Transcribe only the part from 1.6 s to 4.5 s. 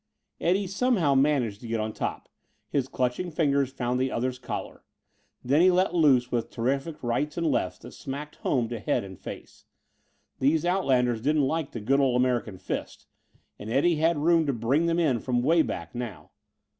to get on top; his clutching fingers found the other's